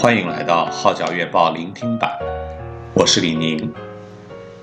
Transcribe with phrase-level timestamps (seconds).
[0.00, 2.16] 欢迎来到《号角月报》聆听版，
[2.94, 3.74] 我是李宁。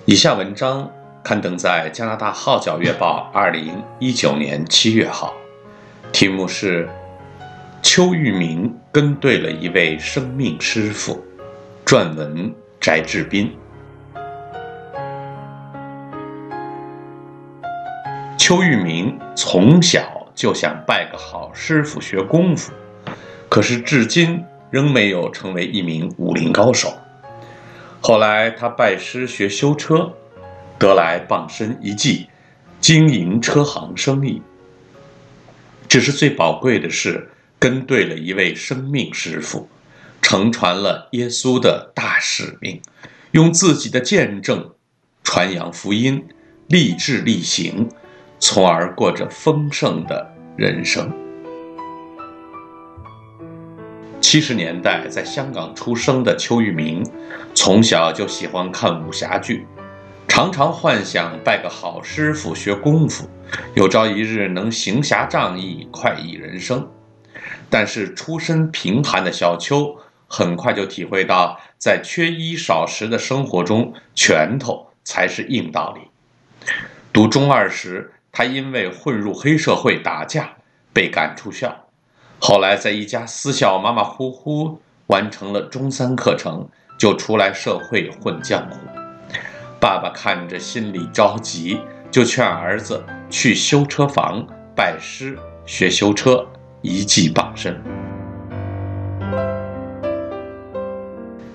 [0.06, 0.90] 以下文章
[1.22, 5.34] 刊登在加拿大《号角月报》二零一九年七月号，
[6.14, 6.88] 题目是
[7.84, 11.22] 《邱玉明跟对了一位生命师傅》，
[11.86, 13.54] 撰文翟志斌。
[18.38, 22.72] 邱玉明从小就想拜个好师傅学功夫，
[23.50, 26.94] 可是至今，仍没有成为一名武林高手。
[28.02, 30.14] 后来他拜师学修车，
[30.78, 32.28] 得来傍身一技，
[32.80, 34.42] 经营车行生意。
[35.88, 39.68] 只是最宝贵的是，跟对了一位生命师傅，
[40.22, 42.82] 承传了耶稣的大使命，
[43.32, 44.72] 用自己的见证
[45.24, 46.28] 传扬福音，
[46.68, 47.90] 立志力行，
[48.40, 51.25] 从而过着丰盛的人生。
[54.28, 57.08] 七十年代在香港出生的邱玉明，
[57.54, 59.68] 从小就喜欢看武侠剧，
[60.28, 63.30] 常常幻想拜个好师傅学功夫，
[63.76, 66.90] 有朝一日能行侠仗义，快意人生。
[67.70, 69.96] 但是出身贫寒的小邱，
[70.28, 76.72] 很快就体会到，在缺衣少食的生活中，拳头才是硬道理。
[77.14, 80.56] 读中二时，他因为混入黑社会打架，
[80.92, 81.85] 被赶出校。
[82.40, 86.68] 后来在一家私校马马虎虎完成了中三课程，
[87.00, 88.78] 就出来社会混江湖。
[89.80, 91.80] 爸爸看着心里着急，
[92.12, 96.46] 就劝儿子去修车房拜师学修车，
[96.82, 97.82] 一技傍身。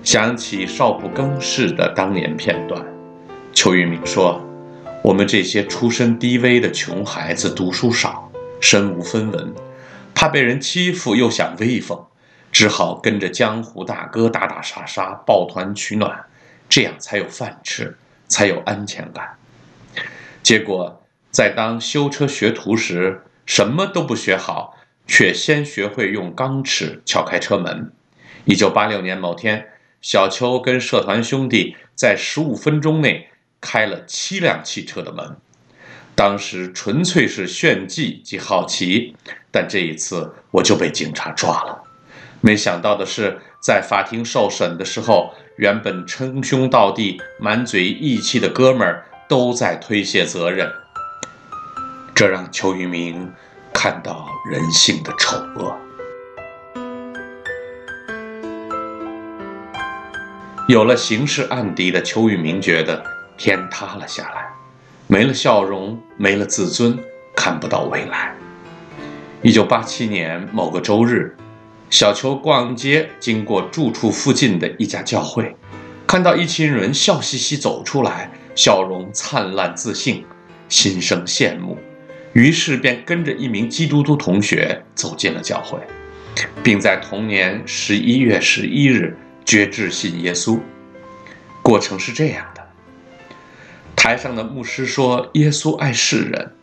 [0.03, 2.83] 想起少不更事的当年片段，
[3.53, 4.41] 邱玉明说
[5.03, 9.53] ：“我们这些出身低微的穷孩子，读书少，身无分文。”
[10.21, 12.05] 怕被人欺负，又想威风，
[12.51, 16.25] 只好跟着江湖大哥打打杀杀，抱团取暖，
[16.69, 19.35] 这样才有饭吃，才有安全感。
[20.43, 24.77] 结果在当修车学徒时，什么都不学好，
[25.07, 27.91] 却先学会用钢尺撬开车门。
[28.45, 29.69] 一九八六年某天，
[30.03, 33.27] 小邱跟社团兄弟在十五分钟内
[33.59, 35.37] 开了七辆汽车的门。
[36.21, 39.15] 当时纯粹是炫技及好奇，
[39.49, 41.81] 但这一次我就被警察抓了。
[42.41, 50.71] 没想到的是，在法庭受审的时候，原本称兄道弟、满嘴义气的哥们儿都在推卸责任，
[52.13, 53.27] 这让邱玉明
[53.73, 55.75] 看到人性的丑恶。
[60.67, 63.03] 有了刑事案底的邱玉明觉得
[63.35, 64.40] 天塌了下来。
[65.11, 66.97] 没了笑容，没了自尊，
[67.35, 68.33] 看不到未来。
[69.41, 71.35] 一九八七年某个周日，
[71.89, 75.53] 小邱逛街，经过住处附近的一家教会，
[76.07, 80.23] 看到一群人笑嘻嘻走出来，笑容灿烂自信，
[80.69, 81.77] 心生羡慕，
[82.31, 85.77] 于是便跟着一名基督徒同学走进了教会，
[86.63, 90.57] 并在同年十一月十一日决志信耶稣。
[91.61, 92.45] 过程是这样。
[94.03, 96.55] 台上的牧师说：“耶稣爱世人，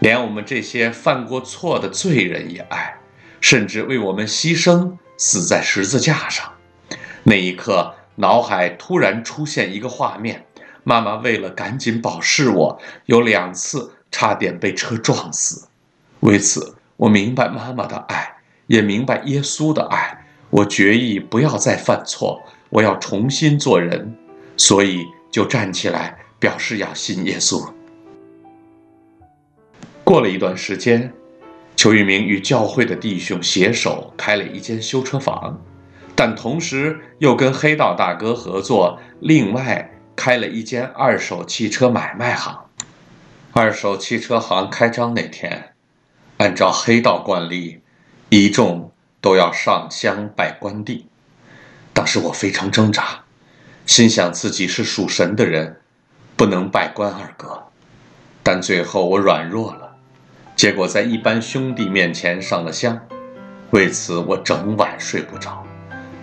[0.00, 2.96] 连我们这些犯过错的罪人也爱，
[3.40, 6.44] 甚至为我们牺牲，死在十字架上。”
[7.22, 10.44] 那一刻，脑海突然出现一个画面：
[10.82, 15.68] 妈妈为了赶紧保释我，有两次差点被车撞死。
[16.18, 20.26] 为此，我明白妈妈的爱，也明白耶稣的爱。
[20.50, 24.12] 我决意不要再犯错，我要重新做人，
[24.56, 26.18] 所以就站起来。
[26.42, 27.72] 表示要信耶稣。
[30.02, 31.12] 过了一段时间，
[31.76, 35.62] 邱玉明与教会的弟兄携手开了一间修车房，
[36.16, 42.64] 但同时又跟黑道大哥合作，另外开了一间二手汽车买卖行。
[43.52, 45.74] 二手汽车行开张那天，
[46.38, 47.78] 按照黑道惯例，
[48.30, 48.90] 一众
[49.20, 51.06] 都要上香拜关帝。
[51.92, 53.22] 当时我非常挣扎，
[53.86, 55.81] 心想自己是属神的人。
[56.36, 57.62] 不能拜关二哥，
[58.42, 59.96] 但最后我软弱了，
[60.56, 62.98] 结果在一般兄弟面前上了香，
[63.70, 65.64] 为此我整晚睡不着，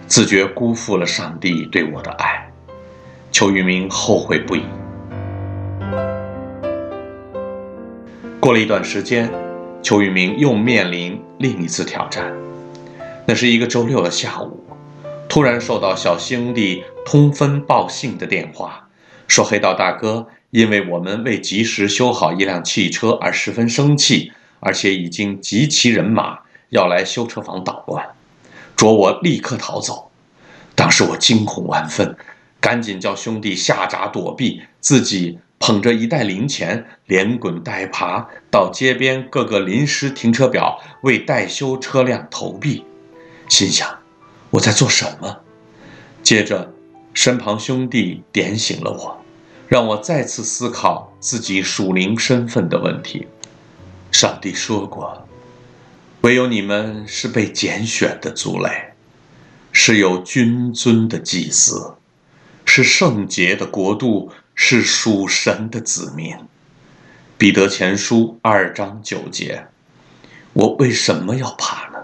[0.07, 2.51] 自觉辜负了上帝对我的爱。
[3.31, 4.63] 邱玉明后悔不已。
[8.39, 9.31] 过了一段时间，
[9.81, 12.33] 邱玉明又面临另一次挑战。
[13.25, 14.65] 那是一个周六的下午，
[15.29, 18.88] 突然收到小兄弟通风报信的电话。
[19.29, 26.39] 说黑道大哥因为我们未及时修好一辆汽车而十分生气，而且已经集齐人马
[26.69, 28.05] 要来修车房捣乱，
[28.75, 30.09] 着我立刻逃走。
[30.73, 32.17] 当时我惊恐万分，
[32.59, 42.83] 赶紧叫兄弟下闸躲避，自己捧着一袋零钱，连滚带爬到街边各个临时停车表为待修车辆投币，
[43.47, 43.87] 心想
[44.49, 45.37] 我在做什么？
[46.23, 46.73] 接着，
[47.13, 49.18] 身旁兄弟点醒了我，
[49.69, 53.27] 让我再次思考自己属灵身份的问题。
[54.11, 55.27] 上帝说过。
[56.21, 58.91] 唯有你们是被拣选的族类，
[59.71, 61.93] 是有君尊的祭司，
[62.65, 66.35] 是圣洁的国度，是属神的子民。
[67.37, 69.67] 彼得前书二章九节。
[70.51, 71.99] 我为什么要怕呢？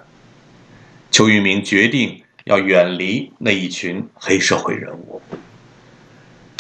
[1.12, 5.22] 邱玉明决定要远离那一群黑社会人物。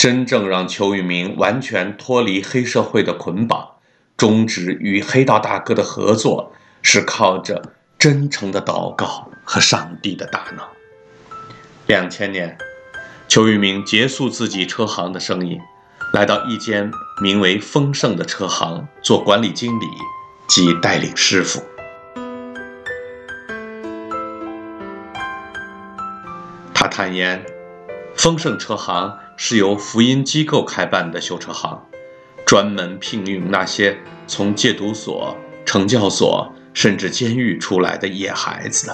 [0.05, 3.67] 真正让邱玉明完全脱离黑社会的捆绑，
[4.15, 6.53] 终止与黑道大哥的合作。
[6.83, 10.63] 是靠着真诚的祷告和上帝的大能。
[11.87, 12.55] 两千年，
[13.27, 15.59] 邱玉明结束自己车行的生意，
[16.13, 19.87] 来到一间名为丰盛的车行做管理经理
[20.47, 21.63] 及带领师傅。
[26.75, 27.43] 他坦言，
[28.15, 31.85] 丰盛车行是由福音机构开办的修车行，
[32.45, 33.97] 专门聘用那些
[34.27, 35.35] 从戒毒所、
[35.65, 36.51] 惩教所。
[36.75, 38.93] 甚至监狱出来的野孩子，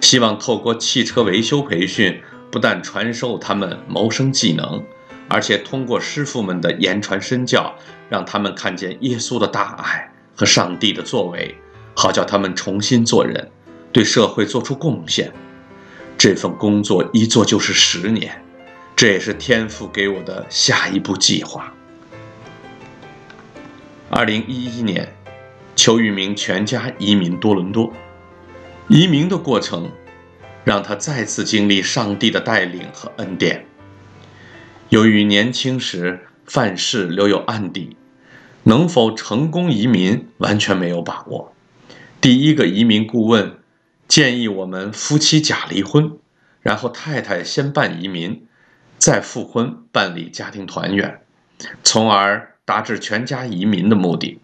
[0.00, 4.82] 希望透过汽车维修培训，不但传授他们谋生技能，
[5.28, 7.72] 而且通过师傅们的言传身教，
[8.08, 11.54] 让他们看见耶稣的大爱和上帝的作为，
[11.94, 13.52] 好叫他们重新做人，
[13.92, 15.32] 对社会做出贡献。
[16.18, 18.41] 这份工作一做就是十年，
[19.02, 21.74] 这也是天父给我的下一步计划。
[24.08, 25.12] 二零一一年。
[25.74, 27.92] 邱玉明全家移民多伦多，
[28.86, 29.90] 移民的过程
[30.64, 33.66] 让他再次经历上帝的带领和恩典。
[34.90, 37.96] 由于年轻时犯事留有案底，
[38.62, 41.52] 能否成功移民完全没有把握。
[42.20, 43.58] 第一个移民顾问
[44.06, 46.12] 建议我们夫妻假离婚，
[46.60, 48.46] 然后太太先办移民，
[49.02, 51.20] 再复婚办理家庭团圆，
[51.82, 54.38] 从而达至全家移民的目的。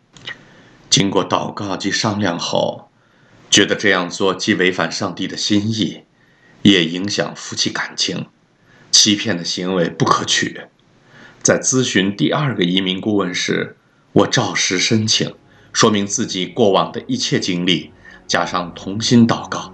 [0.90, 2.90] 经过祷告及商量后，
[3.48, 6.00] 觉得这样做既违反上帝的心意，
[6.62, 8.26] 也影响夫妻感情，
[8.90, 10.62] 欺骗的行为不可取。
[11.40, 13.76] 在咨询第二个移民顾问时，
[14.10, 15.32] 我照实申请，
[15.72, 17.92] 说明自己过往的一切经历，
[18.26, 19.72] 加上同心祷告。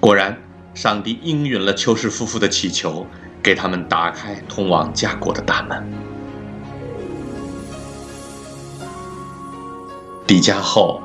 [0.00, 0.42] 果然，
[0.74, 3.06] 上帝应允了邱氏夫妇的祈求，
[3.48, 5.82] 给他们打开通往家国的大门。
[10.26, 11.02] 抵家后，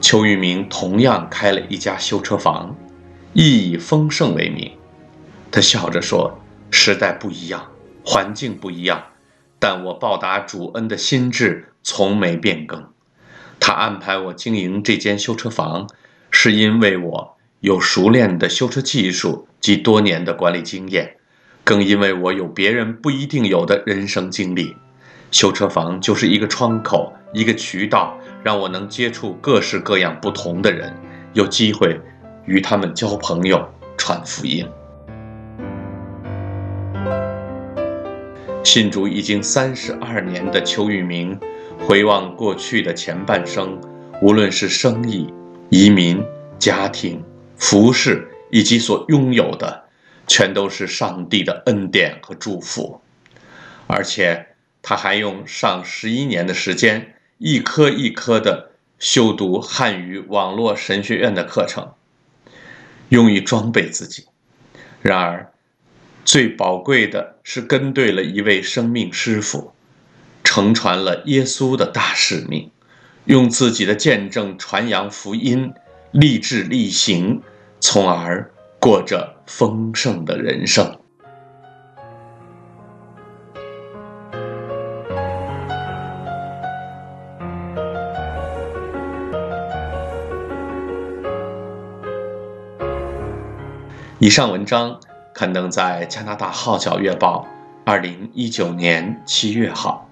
[0.00, 2.74] 邱玉明同样开了一家修车房，
[3.34, 4.72] 亦以丰盛为名。
[5.52, 6.40] 他笑着说
[6.72, 7.70] ：“时代不一样，
[8.04, 9.04] 环境不一样，
[9.60, 12.88] 但我报答主恩的心志从没变更。
[13.60, 15.88] 他安排我经营这间修车房，
[16.32, 21.18] 是因为我有熟练的修车技术及多年的管理经验，
[21.64, 24.76] 更因为我有别人不一定有的人生经历。
[25.30, 30.90] 修车房就是一个窗口，一个渠道。”让我能接触各式各样不同的人，
[31.34, 32.00] 有机会
[32.46, 33.62] 与他们交朋友、
[33.98, 34.66] 传福音。
[38.64, 41.38] 信主已经三十二年的邱玉明，
[41.78, 43.78] 回望过去的前半生，
[44.22, 45.30] 无论是生意、
[45.68, 46.24] 移民、
[46.58, 47.22] 家庭、
[47.58, 49.84] 服饰，以及所拥有的，
[50.30, 53.00] 全都是上帝的恩典和祝福。
[53.88, 54.46] 而且
[54.80, 57.16] 他还用上十一年的时间。
[57.42, 61.94] 一颗一颗的修读汉语网络神学院的课程，
[63.08, 64.26] 用于装备自己。
[65.00, 65.50] 然而，
[66.22, 69.72] 最宝贵的是跟对了一位生命师傅，
[70.44, 72.70] 承传了耶稣的大使命，
[73.24, 75.72] 用自己的见证传扬福音，
[76.10, 77.40] 立志力行，
[77.80, 80.96] 从而过着丰盛的人生。
[94.20, 95.00] 以上文章
[95.34, 97.44] 刊登在加拿大《号角月报》
[97.84, 100.08] 二零一九年七月号，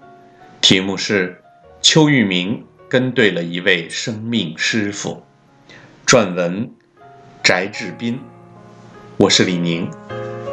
[0.61, 1.31] 题目是
[1.81, 5.23] 《邱玉明跟对了一位生命师傅》，
[6.11, 6.73] 撰文
[7.45, 8.21] 翟志斌。
[9.21, 9.91] 我是李宁，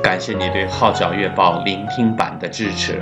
[0.02, 3.00] 感谢你对《号角月报》聆听版的支持。